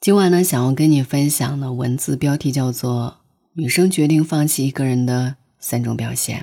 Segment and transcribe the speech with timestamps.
[0.00, 3.16] 今晚呢，想要跟你分享的文字标题叫做
[3.54, 6.38] 《女生决定放弃一个人的三种表现》。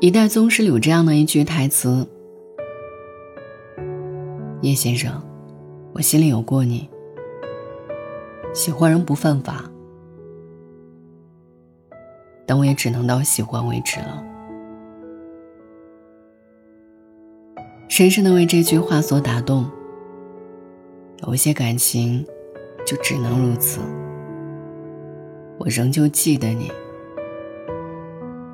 [0.00, 2.08] 一代宗师有这样的一句台词
[4.62, 5.20] ：“叶先生，
[5.94, 6.88] 我心里有过你，
[8.54, 9.68] 喜欢人不犯法。”
[12.46, 14.22] 但我也只能到喜欢为止了。
[17.88, 19.70] 深深的为这句话所打动。
[21.26, 22.26] 有些感情，
[22.84, 23.80] 就只能如此。
[25.58, 26.70] 我仍旧记得你，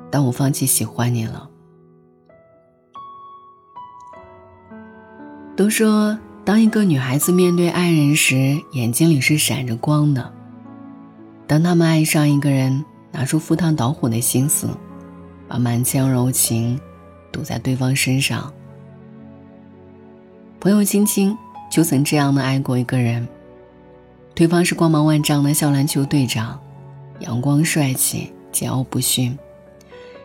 [0.09, 1.49] 但我放弃喜欢你了。
[5.55, 10.31] 都说，当一个女孩子面对爱人时，眼睛里是闪着光的。
[11.45, 12.85] 当他们爱上一个人。
[13.11, 14.69] 拿出赴汤蹈火的心思，
[15.47, 16.79] 把满腔柔情
[17.31, 18.51] 赌在对方身上。
[20.59, 21.37] 朋友青青
[21.71, 23.27] 就曾这样的爱过一个人，
[24.33, 26.59] 对方是光芒万丈的校篮球队长，
[27.19, 29.37] 阳光帅气，桀骜不驯。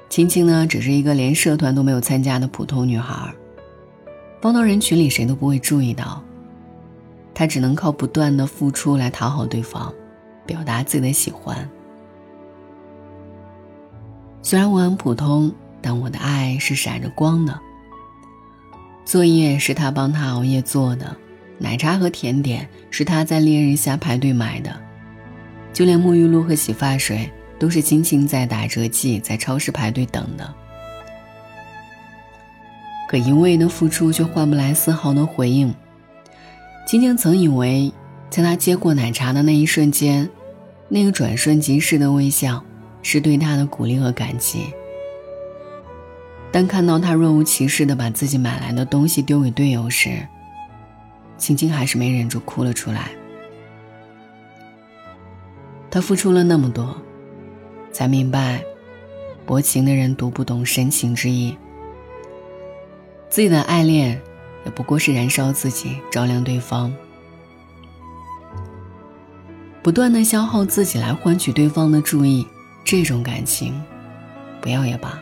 [0.09, 3.35] 青青呢，只是一个连社团都没有参加的普通女孩，
[4.41, 6.23] 放到人群里谁都不会注意到。
[7.35, 9.93] 她只能靠不断的付出来讨好对方，
[10.47, 11.69] 表达自己的喜欢。
[14.47, 15.53] 虽然我很普通，
[15.83, 17.61] 但我的爱是闪着光的。
[19.05, 21.17] 作业是他帮他熬夜做的，
[21.59, 24.73] 奶茶和甜点是他在烈日下排队买的，
[25.73, 30.55] 就连沐浴露和洗发水都是青青在打折季在超市排队等的。
[33.09, 35.75] 可一味的付出却换不来丝毫的回应。
[36.87, 37.93] 青青曾以为，
[38.31, 40.31] 在他接过奶茶的那一瞬间，
[40.89, 42.63] 那个转瞬即逝的微笑。
[43.09, 44.67] 是对他的鼓励和感激，
[46.51, 50.27] 但看到他若无其事的把自己买来的东西丢给队友时，
[51.39, 53.13] 青青还是没忍住哭了出来。
[55.89, 57.01] 他付出了那么多，
[57.93, 58.61] 才明白，
[59.47, 61.57] 薄情的人读不懂深情之意。
[63.31, 64.21] 自己的爱恋，
[64.65, 66.93] 也不过是燃烧自己，照亮对方，
[69.81, 72.45] 不断的消耗自己来换取对方的注意。
[72.87, 73.83] 这种感情，
[74.61, 75.21] 不要也罢。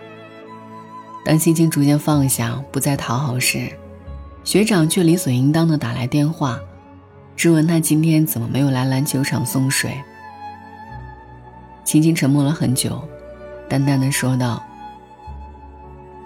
[1.25, 3.73] 当心情逐渐放下，不再讨好时，
[4.45, 6.61] 学长却理所应当的打来电话，
[7.35, 9.99] 质问他今天怎么没有来篮球场送水。
[11.87, 13.03] 青青沉默了很久，
[13.67, 14.63] 淡淡的说道：“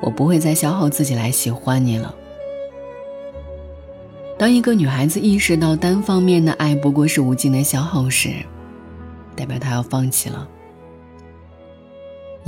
[0.03, 2.13] 我不会再消耗自己来喜欢你了。”
[4.37, 8.31] 当一个女孩子意识到单方面的爱不过是无尽的消耗时，
[9.37, 10.49] 代表她要放弃了。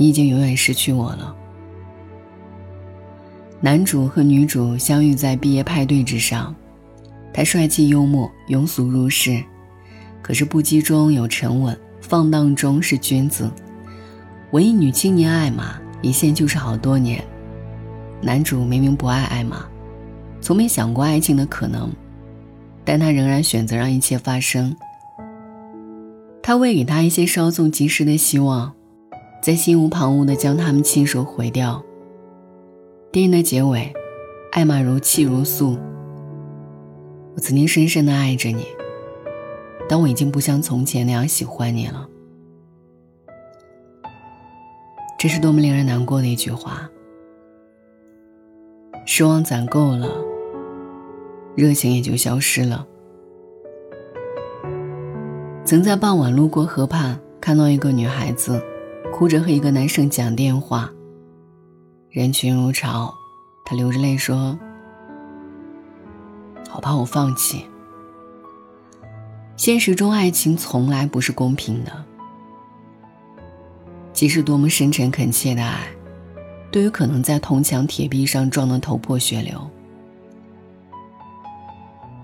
[0.01, 1.35] 你已经永远失去我了。
[3.59, 6.55] 男主和女主相遇在毕业派对之上，
[7.31, 9.43] 他帅气幽默，庸俗入世，
[10.23, 13.51] 可是不羁中有沉稳，放荡中是君子。
[14.49, 17.23] 文艺女青年艾玛一见就是好多年。
[18.23, 19.63] 男主明明不爱艾玛，
[20.41, 21.91] 从没想过爱情的可能，
[22.83, 24.75] 但他仍然选择让一切发生。
[26.41, 28.73] 他喂给他一些稍纵即逝的希望。
[29.41, 31.83] 在心无旁骛地将他们亲手毁掉。
[33.11, 33.91] 电影的结尾，
[34.51, 35.77] 艾玛如泣如诉
[37.35, 38.67] ：“我曾经深深地爱着你，
[39.89, 42.07] 但我已经不像从前那样喜欢你了。”
[45.17, 46.87] 这是多么令人难过的一句话。
[49.07, 50.07] 失望攒够了，
[51.55, 52.85] 热情也就消失了。
[55.65, 58.63] 曾在傍晚路过河畔，看到一个女孩子。
[59.11, 60.89] 哭着和一个男生讲电话，
[62.09, 63.13] 人群如潮，
[63.63, 64.57] 他流着泪说
[66.67, 67.65] ：“好怕我放弃。”
[69.55, 71.91] 现实中，爱情从来不是公平的。
[74.11, 75.87] 即使多么深沉恳切的爱，
[76.71, 79.69] 对于可能在铜墙铁壁上撞得头破血流，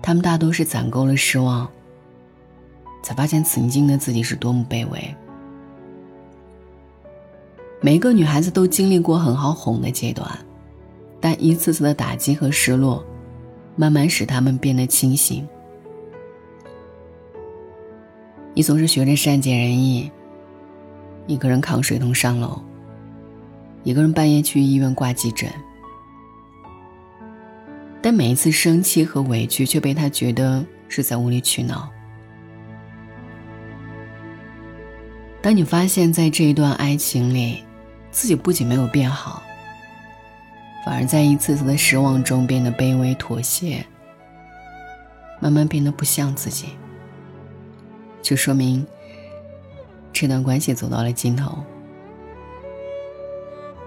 [0.02, 1.68] 他们大多是攒够了失望，
[3.04, 5.14] 才发现曾经的自己是多么卑微。
[7.80, 10.28] 每个女孩子都经历过很好哄的阶段，
[11.20, 13.04] 但一次次的打击和失落，
[13.76, 15.46] 慢慢使她们变得清醒。
[18.52, 20.10] 你总是学着善解人意，
[21.28, 22.60] 一个人扛水桶上楼，
[23.84, 25.48] 一个人半夜去医院挂急诊，
[28.02, 31.88] 但每一次生气和委屈却被他觉得是在无理取闹。
[35.40, 37.62] 当你发现，在这一段爱情里，
[38.10, 39.42] 自己不仅没有变好，
[40.84, 43.84] 反而在一次次的失望中变得卑微妥协，
[45.40, 46.70] 慢慢变得不像自己，
[48.22, 48.86] 就说明
[50.12, 51.62] 这段关系走到了尽头。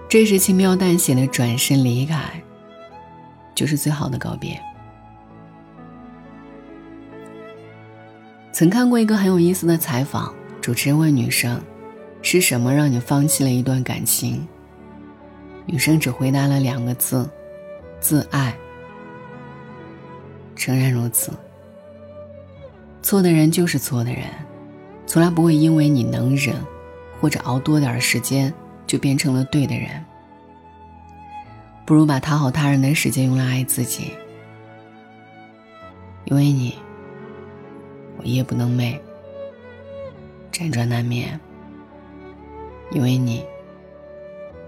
[0.08, 2.42] 这时轻描淡写的转身离开，
[3.54, 4.60] 就是最好的告别。
[8.52, 11.58] 曾看过一个很有意思的采访，主持人问女生
[12.22, 14.46] ：“是什么让你放弃了一段感情？”
[15.66, 17.28] 女生只回答了两个字
[18.00, 18.54] ：“自爱。”
[20.56, 21.32] 诚然如此，
[23.02, 24.24] 错的人就是错的人，
[25.06, 26.54] 从来不会因为你能忍，
[27.20, 28.52] 或者熬多点时间，
[28.86, 29.88] 就变成了对的人。
[31.84, 34.12] 不如把讨好他人的时间用来爱自己，
[36.24, 36.78] 因为你。
[38.18, 39.00] 我夜不能寐，
[40.52, 41.40] 辗转难眠。
[42.92, 43.44] 因为你，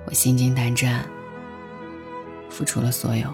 [0.06, 1.04] 我心惊胆战，
[2.48, 3.32] 付出了所有。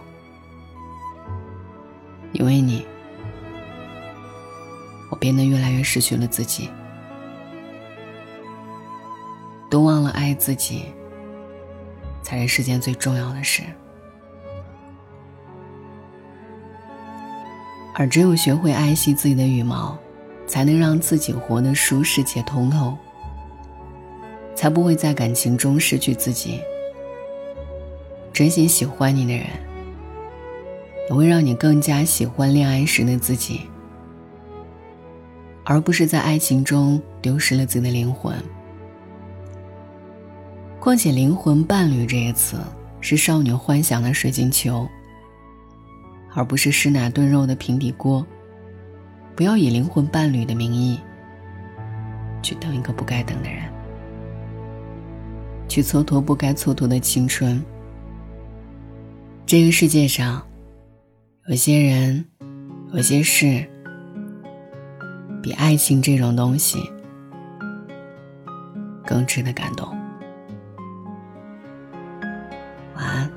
[2.32, 2.84] 因为你，
[5.08, 6.68] 我变得越来越失去了自己，
[9.70, 10.86] 都忘了爱自己，
[12.20, 13.62] 才是世间最重要的事。
[17.94, 19.96] 而只有学会爱惜自己的羽毛。
[20.46, 22.98] 才能让自己活得舒适且通透，
[24.60, 26.60] 才不会在感情中失去自己。
[28.30, 29.46] 真心喜欢你的人，
[31.08, 33.62] 也会让你更加喜欢恋爱时的自己，
[35.64, 38.36] 而不是在爱情中丢失了自己的灵魂。
[40.78, 42.58] 况且“灵魂伴侣”这个词
[43.00, 44.86] 是少女幻想的水晶球，
[46.34, 48.26] 而不是湿奶炖肉的平底锅。
[49.34, 51.00] 不要以灵魂伴侣的名义
[52.42, 53.62] 去等一个不该等的人，
[55.70, 57.62] 去蹉跎不该蹉跎的青春。
[59.46, 60.44] 这个世界上，
[61.46, 62.24] 有些人，
[62.92, 63.64] 有些事，
[65.40, 66.90] 比爱情这种东西
[69.06, 69.88] 更值得感动。
[72.96, 73.30] 晚安，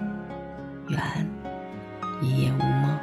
[0.89, 0.99] 愿
[2.19, 2.99] 一夜无梦。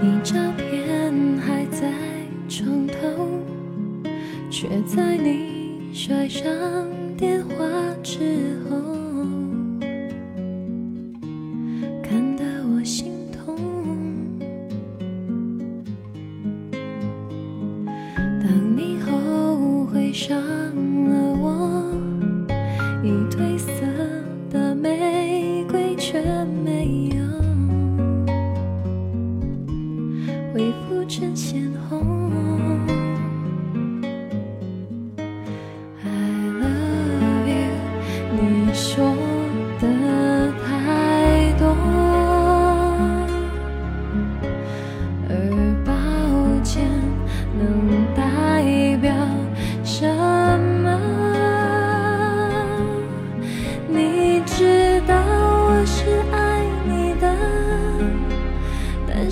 [0.00, 0.83] 你照片
[4.66, 6.42] 却在你摔上
[7.18, 7.54] 电话
[8.02, 8.53] 之后，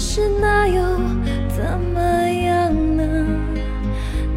[0.04, 0.82] 是那又？
[1.48, 3.04] 怎么样呢？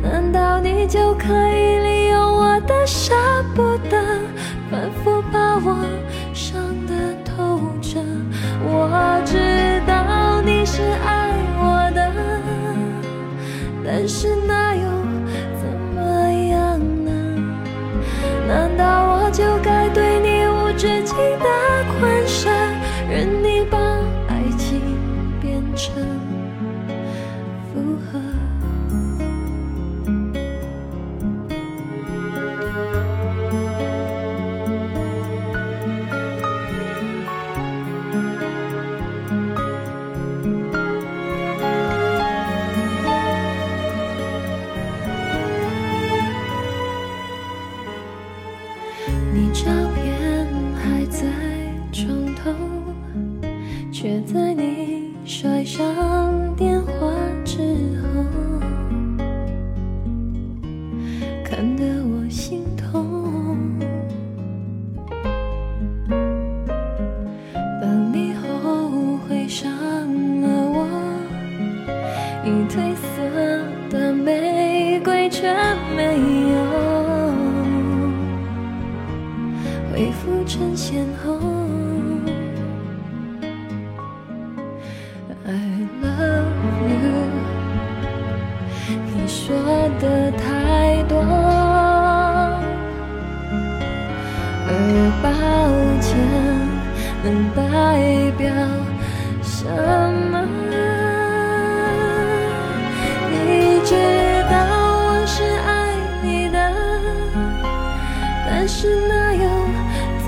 [0.04, 3.16] 难道你就可以利用我的舍
[3.56, 3.98] 不得，
[4.70, 5.75] 反复把我
[6.36, 8.00] 伤得透彻？
[8.63, 12.13] 我知道你是爱我的，
[13.84, 14.64] 但是那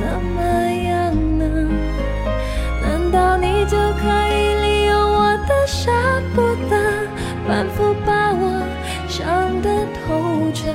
[0.09, 0.41] 怎么
[0.87, 1.43] 样呢？
[2.81, 5.91] 难道你就可以利用我的舍
[6.33, 6.73] 不得，
[7.45, 8.63] 反复把我
[9.09, 9.67] 伤的
[9.99, 10.71] 透彻？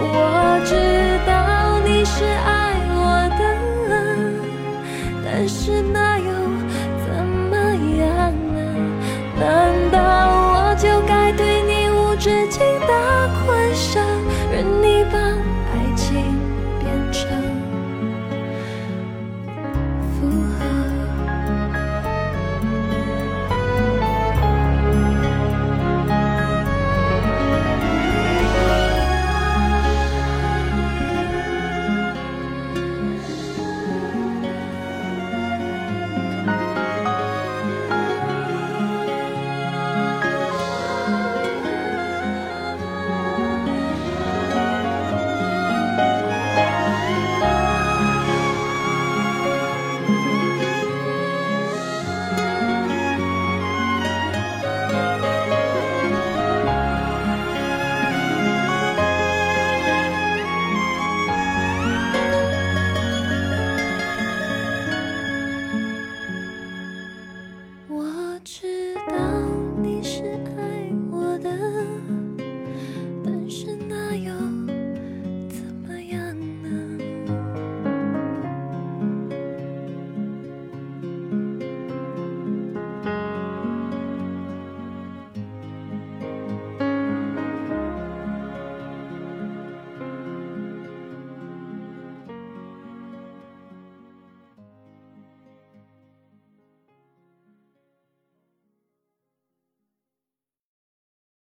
[0.00, 0.70] 我知
[1.26, 2.48] 道你是爱
[2.94, 2.98] 我
[3.40, 3.42] 的。
[5.24, 6.09] 但是那。